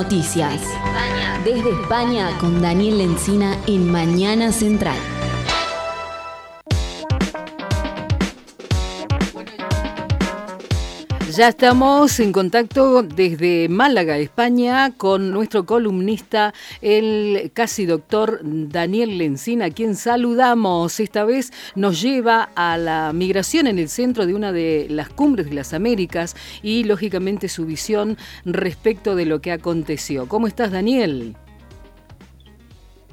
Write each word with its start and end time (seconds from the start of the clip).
Noticias. 0.00 0.62
Desde 1.44 1.70
España 1.70 2.30
con 2.38 2.62
Daniel 2.62 2.98
Lencina 2.98 3.58
en 3.66 3.90
Mañana 3.90 4.52
Central. 4.52 5.17
Ya 11.38 11.46
estamos 11.50 12.18
en 12.18 12.32
contacto 12.32 13.04
desde 13.04 13.68
Málaga, 13.68 14.18
España, 14.18 14.90
con 14.98 15.30
nuestro 15.30 15.64
columnista, 15.66 16.52
el 16.82 17.52
casi 17.54 17.86
doctor 17.86 18.40
Daniel 18.42 19.18
Lencina, 19.18 19.70
quien 19.70 19.94
saludamos. 19.94 20.98
Esta 20.98 21.24
vez 21.24 21.52
nos 21.76 22.02
lleva 22.02 22.48
a 22.56 22.76
la 22.76 23.12
migración 23.14 23.68
en 23.68 23.78
el 23.78 23.88
centro 23.88 24.26
de 24.26 24.34
una 24.34 24.50
de 24.50 24.88
las 24.90 25.10
cumbres 25.10 25.48
de 25.48 25.54
las 25.54 25.74
Américas 25.74 26.34
y, 26.60 26.82
lógicamente, 26.82 27.46
su 27.46 27.66
visión 27.66 28.16
respecto 28.44 29.14
de 29.14 29.26
lo 29.26 29.40
que 29.40 29.52
aconteció. 29.52 30.26
¿Cómo 30.26 30.48
estás, 30.48 30.72
Daniel? 30.72 31.36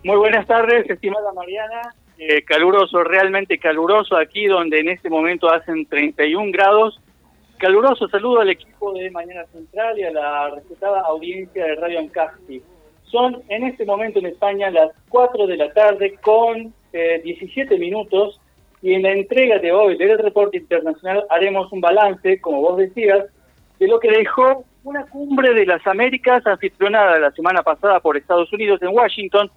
Muy 0.03 0.17
buenas 0.17 0.47
tardes, 0.47 0.89
estimada 0.89 1.31
Mariana. 1.31 1.93
Eh, 2.17 2.41
caluroso, 2.41 3.03
realmente 3.03 3.59
caluroso 3.59 4.17
aquí, 4.17 4.47
donde 4.47 4.79
en 4.79 4.89
este 4.89 5.11
momento 5.11 5.47
hacen 5.47 5.85
31 5.85 6.51
grados 6.51 6.99
Caluroso 7.57 8.09
saludo 8.09 8.41
al 8.41 8.49
equipo 8.49 8.91
de 8.93 9.09
Mañana 9.11 9.45
Central 9.45 9.97
y 9.97 10.03
a 10.03 10.11
la 10.11 10.49
respetada 10.49 10.99
audiencia 11.01 11.65
de 11.65 11.75
Radio 11.75 11.99
Ancasti. 11.99 12.61
Son 13.03 13.41
en 13.47 13.63
este 13.63 13.85
momento 13.85 14.19
en 14.19 14.25
España 14.25 14.69
las 14.69 14.91
4 15.07 15.47
de 15.47 15.55
la 15.55 15.71
tarde 15.71 16.15
con 16.21 16.73
17 16.91 17.73
eh, 17.73 17.79
minutos 17.79 18.41
y 18.81 18.93
en 18.93 19.03
la 19.03 19.13
entrega 19.13 19.57
de 19.59 19.71
hoy 19.71 19.97
del 19.97 20.17
reporte 20.17 20.57
internacional 20.57 21.25
haremos 21.29 21.71
un 21.71 21.79
balance, 21.79 22.41
como 22.41 22.61
vos 22.61 22.77
decías, 22.77 23.25
de 23.79 23.87
lo 23.87 23.99
que 23.99 24.11
dejó 24.11 24.65
una 24.83 25.05
cumbre 25.05 25.53
de 25.53 25.65
las 25.65 25.85
Américas 25.87 26.45
anfitrionada 26.45 27.17
la 27.19 27.31
semana 27.31 27.63
pasada 27.63 28.01
por 28.01 28.17
Estados 28.17 28.51
Unidos 28.51 28.81
en 28.81 28.89
Washington, 28.89 29.49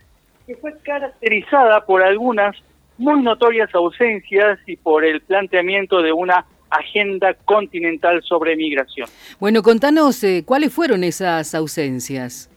que 0.47 0.55
fue 0.57 0.73
caracterizada 0.83 1.85
por 1.85 2.03
algunas 2.03 2.57
muy 2.97 3.23
notorias 3.23 3.75
ausencias 3.75 4.59
y 4.67 4.77
por 4.77 5.05
el 5.05 5.21
planteamiento 5.21 6.01
de 6.01 6.13
una 6.13 6.47
agenda 6.71 7.35
continental 7.45 8.23
sobre 8.23 8.57
migración. 8.57 9.09
Bueno, 9.39 9.63
contanos 9.63 10.23
eh, 10.25 10.43
cuáles 10.45 10.73
fueron 10.73 11.05
esas 11.05 11.55
ausencias. 11.55 12.51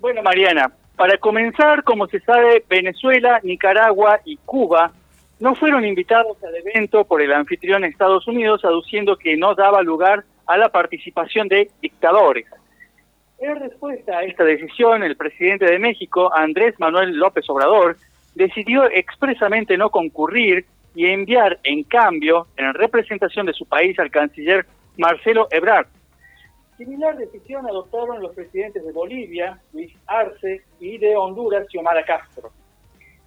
Bueno, 0.00 0.22
Mariana, 0.22 0.72
para 0.96 1.16
comenzar, 1.18 1.84
como 1.84 2.06
se 2.06 2.20
sabe, 2.20 2.64
Venezuela, 2.68 3.40
Nicaragua 3.42 4.20
y 4.24 4.36
Cuba 4.38 4.92
no 5.40 5.54
fueron 5.56 5.84
invitados 5.84 6.36
al 6.44 6.54
evento 6.54 7.04
por 7.04 7.20
el 7.20 7.32
anfitrión 7.32 7.84
Estados 7.84 8.28
Unidos, 8.28 8.64
aduciendo 8.64 9.16
que 9.16 9.36
no 9.36 9.54
daba 9.54 9.82
lugar 9.82 10.24
a 10.46 10.56
la 10.56 10.68
participación 10.68 11.48
de 11.48 11.70
dictadores. 11.80 12.46
En 13.38 13.58
respuesta 13.58 14.18
a 14.18 14.22
esta 14.22 14.44
decisión, 14.44 15.02
el 15.02 15.16
presidente 15.16 15.64
de 15.64 15.80
México, 15.80 16.32
Andrés 16.32 16.78
Manuel 16.78 17.16
López 17.16 17.44
Obrador, 17.50 17.96
decidió 18.36 18.84
expresamente 18.84 19.76
no 19.76 19.90
concurrir 19.90 20.64
y 20.94 21.06
enviar 21.06 21.58
en 21.64 21.84
cambio 21.84 22.48
en 22.56 22.74
representación 22.74 23.46
de 23.46 23.52
su 23.52 23.66
país 23.66 23.98
al 23.98 24.10
canciller 24.10 24.66
Marcelo 24.96 25.48
Ebrard. 25.50 25.86
Similar 26.76 27.16
decisión 27.16 27.66
adoptaron 27.66 28.22
los 28.22 28.34
presidentes 28.34 28.84
de 28.84 28.92
Bolivia, 28.92 29.60
Luis 29.72 29.92
Arce, 30.06 30.62
y 30.80 30.98
de 30.98 31.16
Honduras, 31.16 31.66
Xiomara 31.70 32.04
Castro. 32.04 32.50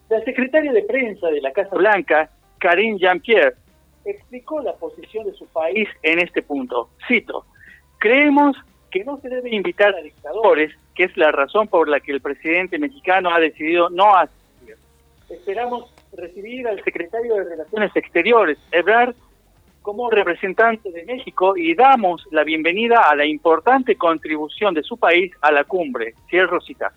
La 0.09 0.21
secretaria 0.23 0.71
de 0.71 0.83
prensa 0.83 1.27
de 1.29 1.41
la 1.41 1.51
Casa 1.51 1.75
Blanca, 1.75 2.29
Karine 2.59 2.99
Jean-Pierre, 2.99 3.55
explicó 4.03 4.61
la 4.61 4.73
posición 4.73 5.25
de 5.25 5.33
su 5.33 5.47
país 5.47 5.87
en 6.03 6.19
este 6.19 6.41
punto. 6.41 6.89
Cito, 7.07 7.45
creemos 7.97 8.55
que 8.91 9.03
no 9.03 9.17
se 9.17 9.29
debe 9.29 9.53
invitar 9.53 9.95
a 9.95 10.01
dictadores, 10.01 10.71
que 10.93 11.05
es 11.05 11.17
la 11.17 11.31
razón 11.31 11.67
por 11.67 11.89
la 11.89 11.99
que 11.99 12.11
el 12.11 12.21
presidente 12.21 12.77
mexicano 12.77 13.29
ha 13.33 13.39
decidido 13.39 13.89
no 13.89 14.15
asistir. 14.15 14.75
Esperamos 15.29 15.91
recibir 16.15 16.67
al 16.67 16.83
secretario 16.83 17.35
de 17.35 17.43
Relaciones 17.43 17.95
Exteriores, 17.95 18.57
Ebrard, 18.71 19.15
como 19.81 20.09
representante 20.09 20.91
de 20.91 21.05
México 21.05 21.55
y 21.55 21.75
damos 21.75 22.25
la 22.31 22.43
bienvenida 22.43 23.03
a 23.07 23.15
la 23.15 23.25
importante 23.25 23.95
contribución 23.95 24.73
de 24.73 24.81
su 24.81 24.97
país 24.97 25.31
a 25.41 25.51
la 25.51 25.63
cumbre. 25.63 26.15
Cierro 26.27 26.59
cita. 26.59 26.91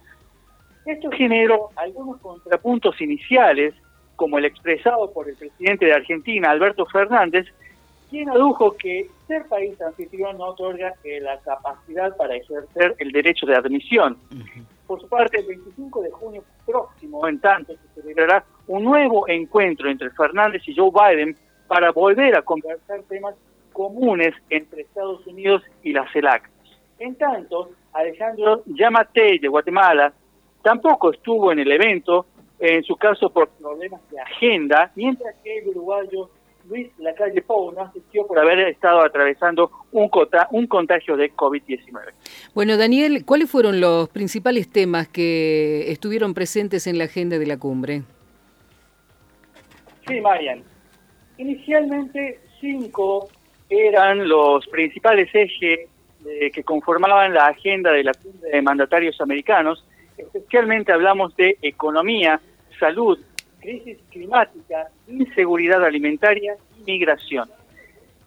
Esto 0.87 1.10
generó 1.10 1.69
algunos 1.76 2.19
contrapuntos 2.20 2.98
iniciales, 3.03 3.75
como 4.16 4.38
el 4.38 4.47
expresado 4.47 5.12
por 5.12 5.28
el 5.28 5.37
presidente 5.37 5.84
de 5.84 5.92
Argentina, 5.92 6.50
Alberto 6.50 6.87
Fernández, 6.87 7.47
quien 8.09 8.31
adujo 8.31 8.75
que 8.78 9.10
ser 9.26 9.47
país 9.48 9.78
anfitrión 9.82 10.38
no 10.38 10.47
otorga 10.47 10.94
la 11.21 11.38
capacidad 11.41 12.16
para 12.16 12.37
ejercer 12.37 12.94
el 12.98 13.12
derecho 13.12 13.44
de 13.44 13.54
admisión. 13.54 14.16
Por 14.88 15.03
su 15.03 15.06
parte, 15.06 15.41
el 15.41 15.47
25 15.47 16.00
de 16.00 16.10
junio 16.10 16.43
próximo, 16.65 17.28
en 17.28 17.38
tanto, 17.41 17.75
se 17.75 18.00
celebrará 18.00 18.43
un 18.69 18.84
nuevo 18.84 19.28
encuentro 19.28 19.91
entre 19.91 20.09
Fernández 20.09 20.62
y 20.66 20.75
Joe 20.75 20.91
Biden 20.91 21.37
para 21.66 21.93
volver 21.93 22.34
a 22.34 22.41
conversar 22.41 23.03
temas 23.03 23.34
comunes 23.75 24.34
entre 24.48 24.81
Estados 24.81 25.27
Unidos 25.27 25.62
y 25.82 25.93
la 25.93 26.10
CELAC. 26.10 26.48
En 27.00 27.16
tanto, 27.16 27.69
Alejandro 27.93 28.62
Yamate 28.65 29.38
de 29.38 29.48
Guatemala 29.48 30.10
tampoco 30.62 31.12
estuvo 31.12 31.53
en 31.53 31.59
el 31.59 31.71
evento, 31.71 32.25
en 32.59 32.82
su 32.82 32.97
caso 32.97 33.28
por 33.28 33.50
problemas 33.50 34.00
de 34.10 34.19
agenda, 34.21 34.91
mientras 34.94 35.34
que 35.44 35.59
el 35.59 35.69
uruguayo 35.69 36.31
Luis 36.68 36.90
Lacalle 36.98 37.40
Pou 37.42 37.72
no 37.72 37.82
asistió 37.82 38.26
por 38.26 38.38
haber 38.38 38.58
estado 38.60 39.00
atravesando 39.00 39.70
un, 39.92 40.10
un 40.50 40.66
contagio 40.66 41.16
de 41.16 41.32
COVID-19. 41.32 42.12
Bueno, 42.54 42.76
Daniel, 42.76 43.24
¿cuáles 43.24 43.50
fueron 43.50 43.80
los 43.80 44.08
principales 44.10 44.70
temas 44.70 45.08
que 45.08 45.90
estuvieron 45.90 46.34
presentes 46.34 46.86
en 46.86 46.98
la 46.98 47.04
agenda 47.04 47.38
de 47.38 47.46
la 47.46 47.58
cumbre? 47.58 48.02
Sí, 50.06 50.20
Marian. 50.20 50.62
Inicialmente 51.38 52.40
cinco 52.60 53.28
eran 53.70 54.28
los 54.28 54.66
principales 54.68 55.28
ejes 55.34 55.88
que 56.52 56.64
conformaban 56.64 57.32
la 57.32 57.46
agenda 57.46 57.92
de 57.92 58.04
la 58.04 58.12
cumbre 58.12 58.50
de 58.50 58.62
mandatarios 58.62 59.20
americanos. 59.20 59.84
Especialmente 60.16 60.92
hablamos 60.92 61.34
de 61.36 61.56
economía, 61.62 62.40
salud, 62.78 63.18
crisis 63.60 63.98
climática, 64.10 64.88
inseguridad 65.06 65.84
alimentaria 65.84 66.56
y 66.78 66.82
migración. 66.84 67.50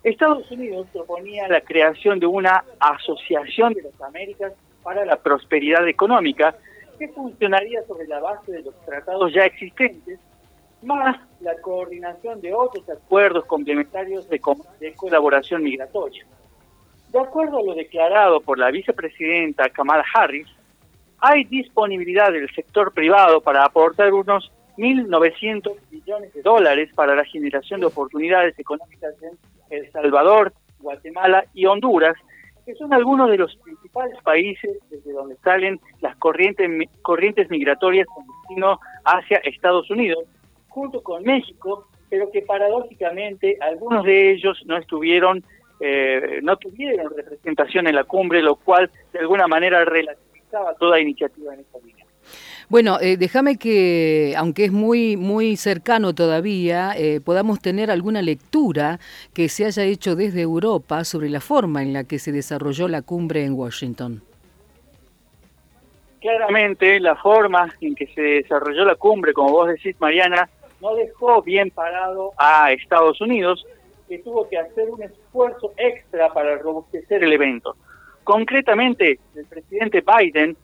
Estados 0.03 0.50
Unidos 0.52 0.88
proponía 0.92 1.47
la 1.47 1.62
creación 1.62 2.19
de 2.19 2.25
una 2.25 2.64
asociación 2.80 3.74
de 3.74 3.84
las 3.84 4.02
Américas 4.02 4.53
para 4.84 5.06
la 5.06 5.18
prosperidad 5.18 5.88
económica 5.88 6.56
que 6.97 7.08
funcionaría 7.09 7.84
sobre 7.84 8.08
la 8.08 8.20
base 8.20 8.52
de 8.52 8.64
los 8.64 8.80
tratados 8.86 9.34
ya 9.34 9.46
existentes, 9.46 10.20
más 10.81 11.20
la 11.40 11.56
coordinación 11.62 12.41
de 12.41 12.53
otros 12.53 12.88
acuerdos 12.90 13.46
complementarios 13.46 14.28
de, 14.30 14.41
de 14.80 14.94
colaboración 14.94 15.64
migratoria. 15.64 16.25
De 17.09 17.20
acuerdo 17.20 17.59
a 17.59 17.64
lo 17.64 17.75
declarado 17.75 18.41
por 18.41 18.58
la 18.58 18.72
vicepresidenta 18.72 19.70
Kamala 19.70 20.06
Harris, 20.14 20.47
hay 21.20 21.44
disponibilidad 21.44 22.31
del 22.31 22.50
sector 22.56 22.94
privado 22.94 23.41
para 23.41 23.64
aportar 23.64 24.12
unos 24.14 24.52
1.900 24.81 25.75
millones 25.92 26.34
de 26.34 26.42
dólares 26.42 26.90
para 26.96 27.16
la 27.16 27.24
generación 27.24 27.81
de 27.81 27.86
oportunidades 27.86 28.58
económicas 28.58 29.14
en 29.22 29.38
El 29.69 29.92
Salvador, 29.92 30.53
Guatemala 30.80 31.46
y 31.53 31.68
Honduras, 31.68 32.16
que 32.66 32.74
son 32.74 32.91
algunos 32.91 33.30
de 33.30 33.38
los 33.38 33.56
principales 33.58 34.18
países 34.24 34.80
desde 34.90 35.14
donde 35.14 35.36
salen 35.44 35.80
las 36.02 36.16
corrientes, 36.18 37.50
migratorias 37.50 38.08
con 38.08 38.25
destino 38.25 38.80
hacia 39.06 39.38
Estados 39.38 39.90
Unidos, 39.91 40.25
junto 40.68 41.03
con 41.03 41.24
México, 41.24 41.88
pero 42.09 42.31
que 42.31 42.41
paradójicamente 42.41 43.58
algunos 43.62 44.03
de 44.03 44.31
ellos 44.31 44.64
no 44.66 44.78
estuvieron, 44.78 45.44
eh, 45.80 46.40
no 46.41 46.58
tuvieron 46.58 47.14
representación 47.16 47.86
en 47.86 47.96
la 47.96 48.03
cumbre, 48.03 48.41
lo 48.41 48.56
cual 48.56 48.90
de 49.14 49.20
alguna 49.20 49.47
manera 49.47 49.86
relativizaba 49.86 50.73
toda 50.76 51.00
iniciativa 51.00 51.53
en 51.53 51.59
esta 51.59 51.78
línea. 51.79 52.06
Bueno, 52.72 53.00
eh, 53.02 53.18
déjame 53.18 53.58
que, 53.58 54.34
aunque 54.38 54.64
es 54.64 54.72
muy, 54.72 55.18
muy 55.18 55.58
cercano 55.58 56.16
todavía, 56.16 56.94
eh, 56.96 57.20
podamos 57.20 57.59
tener 57.59 57.91
alguna 57.91 58.22
lectura 58.22 58.97
que 59.34 59.50
se 59.50 59.66
haya 59.66 59.84
hecho 59.84 60.16
desde 60.16 60.40
Europa 60.40 61.03
sobre 61.03 61.28
la 61.28 61.41
forma 61.41 61.84
en 61.84 61.91
la 61.91 62.06
que 62.06 62.18
se 62.18 62.32
desarrolló 62.32 62.88
la 62.88 63.02
cumbre 63.02 63.44
en 63.44 63.56
Washington. 63.56 64.23
Claramente, 66.22 67.02
la 67.02 67.18
forma 67.18 67.68
en 67.82 67.94
que 67.94 68.08
se 68.08 68.22
desarrolló 68.22 68.85
la 68.85 68.96
cumbre, 68.96 69.34
como 69.34 69.52
vos 69.52 69.68
decís, 69.68 69.97
Mariana, 70.00 70.47
no 70.79 70.96
dejó 70.96 71.41
bien 71.41 71.72
parado 71.72 72.32
a 72.38 72.72
Estados 72.72 73.20
Unidos, 73.20 73.66
que 74.08 74.20
tuvo 74.20 74.47
que 74.47 74.58
hacer 74.58 74.90
un 74.90 75.03
esfuerzo 75.03 75.73
extra 75.76 76.32
para 76.32 76.58
robustecer 76.59 77.22
el 77.22 77.34
evento. 77.34 77.76
Concretamente, 78.23 79.20
el 79.35 79.46
presidente 79.47 80.02
Biden 80.02 80.56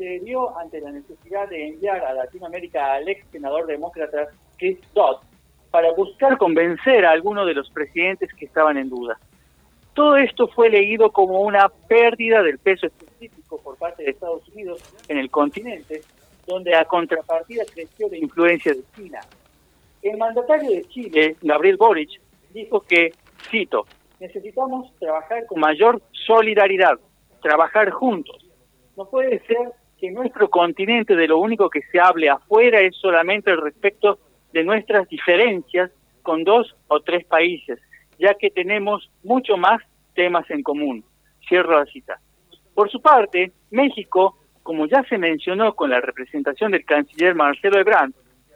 se 0.00 0.18
dio 0.20 0.56
ante 0.56 0.80
la 0.80 0.92
necesidad 0.92 1.46
de 1.50 1.68
enviar 1.68 2.02
a 2.02 2.14
Latinoamérica 2.14 2.94
al 2.94 3.06
ex 3.06 3.22
senador 3.30 3.66
demócrata 3.66 4.28
Chris 4.56 4.78
Dodd 4.94 5.18
para 5.70 5.92
buscar 5.92 6.38
convencer 6.38 7.04
a 7.04 7.10
algunos 7.10 7.46
de 7.46 7.52
los 7.52 7.68
presidentes 7.68 8.32
que 8.32 8.46
estaban 8.46 8.78
en 8.78 8.88
duda. 8.88 9.20
Todo 9.92 10.16
esto 10.16 10.48
fue 10.48 10.70
leído 10.70 11.12
como 11.12 11.42
una 11.42 11.68
pérdida 11.68 12.42
del 12.42 12.58
peso 12.58 12.86
específico 12.86 13.60
por 13.60 13.76
parte 13.76 14.02
de 14.02 14.12
Estados 14.12 14.48
Unidos 14.48 14.82
en 15.06 15.18
el 15.18 15.30
continente, 15.30 16.00
donde 16.46 16.74
a 16.74 16.86
contrapartida 16.86 17.64
creció 17.70 18.08
la 18.08 18.16
influencia 18.16 18.72
de 18.72 18.82
China. 18.96 19.20
El 20.00 20.16
mandatario 20.16 20.70
de 20.70 20.88
Chile, 20.88 21.36
Gabriel 21.42 21.76
Boric, 21.76 22.22
dijo 22.54 22.80
que, 22.80 23.12
cito, 23.50 23.84
necesitamos 24.18 24.90
trabajar 24.98 25.44
con 25.44 25.60
mayor 25.60 26.00
solidaridad, 26.12 26.98
trabajar 27.42 27.90
juntos. 27.90 28.46
No 28.96 29.04
puede 29.04 29.40
ser 29.46 29.72
que 30.00 30.10
nuestro 30.10 30.48
continente 30.48 31.14
de 31.14 31.28
lo 31.28 31.38
único 31.38 31.68
que 31.68 31.82
se 31.92 32.00
hable 32.00 32.30
afuera 32.30 32.80
es 32.80 32.96
solamente 32.96 33.54
respecto 33.54 34.18
de 34.52 34.64
nuestras 34.64 35.06
diferencias 35.08 35.90
con 36.22 36.42
dos 36.42 36.74
o 36.88 37.00
tres 37.00 37.24
países, 37.26 37.78
ya 38.18 38.34
que 38.34 38.50
tenemos 38.50 39.10
mucho 39.22 39.56
más 39.56 39.82
temas 40.14 40.50
en 40.50 40.62
común. 40.62 41.04
Cierro 41.46 41.78
la 41.78 41.86
cita. 41.86 42.18
Por 42.74 42.90
su 42.90 43.00
parte, 43.02 43.52
México, 43.70 44.38
como 44.62 44.86
ya 44.86 45.02
se 45.04 45.18
mencionó 45.18 45.74
con 45.74 45.90
la 45.90 46.00
representación 46.00 46.72
del 46.72 46.84
canciller 46.84 47.34
Marcelo 47.34 47.78
Ebrard, 47.78 48.12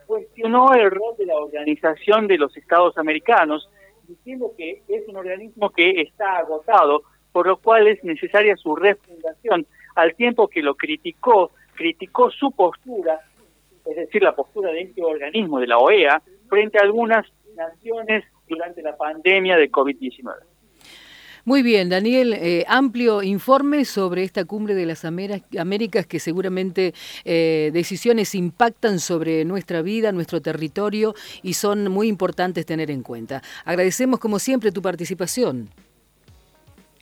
cuestionó 0.07 0.73
el 0.73 0.89
rol 0.91 1.15
de 1.17 1.25
la 1.25 1.35
Organización 1.35 2.27
de 2.27 2.37
los 2.37 2.55
Estados 2.57 2.97
Americanos, 2.97 3.69
diciendo 4.07 4.51
que 4.57 4.81
es 4.87 5.07
un 5.07 5.17
organismo 5.17 5.69
que 5.71 6.01
está 6.01 6.37
agotado, 6.37 7.03
por 7.31 7.47
lo 7.47 7.57
cual 7.57 7.87
es 7.87 8.03
necesaria 8.03 8.55
su 8.55 8.75
refundación, 8.75 9.65
al 9.95 10.15
tiempo 10.15 10.47
que 10.47 10.61
lo 10.61 10.75
criticó, 10.75 11.51
criticó 11.73 12.29
su 12.31 12.51
postura, 12.51 13.19
es 13.85 13.95
decir, 13.95 14.21
la 14.23 14.35
postura 14.35 14.71
de 14.71 14.81
este 14.81 15.03
organismo, 15.03 15.59
de 15.59 15.67
la 15.67 15.77
OEA, 15.77 16.21
frente 16.47 16.77
a 16.77 16.83
algunas 16.83 17.25
naciones 17.55 18.23
durante 18.47 18.81
la 18.81 18.95
pandemia 18.95 19.57
de 19.57 19.71
COVID-19. 19.71 20.35
Muy 21.47 21.61
bien, 21.61 21.89
Daniel, 21.89 22.33
eh, 22.33 22.65
amplio 22.67 23.21
informe 23.21 23.85
sobre 23.85 24.23
esta 24.23 24.45
cumbre 24.45 24.73
de 24.73 24.87
las 24.87 25.05
Américas 25.05 26.07
que 26.07 26.19
seguramente 26.19 26.93
eh, 27.23 27.69
decisiones 27.71 28.33
impactan 28.33 28.97
sobre 28.97 29.45
nuestra 29.45 29.83
vida, 29.83 30.11
nuestro 30.11 30.41
territorio 30.41 31.13
y 31.43 31.53
son 31.53 31.91
muy 31.91 32.07
importantes 32.07 32.65
tener 32.65 32.89
en 32.89 33.03
cuenta. 33.03 33.43
Agradecemos 33.63 34.19
como 34.19 34.39
siempre 34.39 34.71
tu 34.71 34.81
participación. 34.81 35.69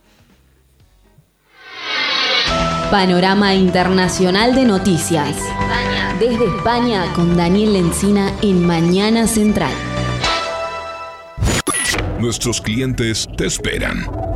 Panorama 2.92 3.56
Internacional 3.56 4.54
de 4.54 4.66
Noticias. 4.66 5.44
Desde 6.20 6.46
España 6.46 7.12
con 7.16 7.36
Daniel 7.36 7.74
Lencina 7.74 8.32
en 8.44 8.64
Mañana 8.64 9.26
Central. 9.26 9.74
Nuestros 12.20 12.62
clientes 12.62 13.28
te 13.36 13.48
esperan. 13.48 14.27